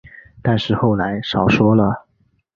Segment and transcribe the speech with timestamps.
[0.41, 2.07] 但后来少说了